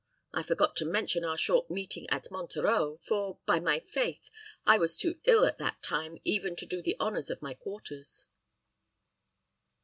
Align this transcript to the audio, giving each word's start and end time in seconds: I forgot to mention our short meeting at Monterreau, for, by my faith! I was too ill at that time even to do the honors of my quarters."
I 0.33 0.41
forgot 0.41 0.75
to 0.77 0.85
mention 0.85 1.23
our 1.23 1.37
short 1.37 1.69
meeting 1.69 2.09
at 2.09 2.31
Monterreau, 2.31 2.97
for, 3.01 3.37
by 3.45 3.59
my 3.59 3.79
faith! 3.79 4.31
I 4.65 4.79
was 4.79 4.97
too 4.97 5.19
ill 5.25 5.45
at 5.45 5.59
that 5.59 5.83
time 5.83 6.17
even 6.23 6.55
to 6.55 6.65
do 6.65 6.81
the 6.81 6.97
honors 6.99 7.29
of 7.29 7.43
my 7.43 7.53
quarters." 7.53 8.25